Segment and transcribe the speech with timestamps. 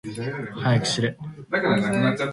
[0.55, 1.15] はやくしれ。